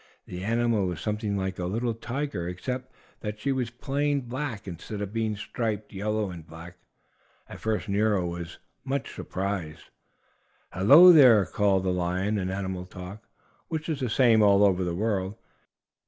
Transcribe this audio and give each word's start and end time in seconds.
The 0.25 0.43
animal 0.43 0.87
was 0.87 0.99
something 0.99 1.37
like 1.37 1.59
a 1.59 1.65
little 1.67 1.93
tiger, 1.93 2.47
except 2.49 2.91
that 3.19 3.37
she 3.39 3.51
was 3.51 3.69
plain 3.69 4.21
black 4.21 4.67
instead 4.67 4.99
of 4.99 5.13
being 5.13 5.35
striped 5.35 5.93
yellow 5.93 6.31
and 6.31 6.43
black. 6.43 6.77
At 7.47 7.59
first 7.59 7.87
Nero 7.87 8.25
was 8.25 8.57
much 8.83 9.13
surprised. 9.13 9.91
"Hello, 10.73 11.13
there!" 11.13 11.45
called 11.45 11.83
the 11.83 11.93
lion, 11.93 12.39
in 12.39 12.49
animal 12.49 12.85
talk, 12.87 13.29
which 13.67 13.87
is 13.89 13.99
the 13.99 14.09
same 14.09 14.41
all 14.41 14.63
over 14.63 14.83
the 14.83 14.95
world. 14.95 15.35